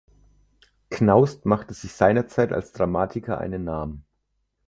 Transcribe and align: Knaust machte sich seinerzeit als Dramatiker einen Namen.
Knaust 0.89 1.45
machte 1.45 1.75
sich 1.75 1.91
seinerzeit 1.93 2.53
als 2.53 2.71
Dramatiker 2.71 3.37
einen 3.37 3.63
Namen. 3.65 4.03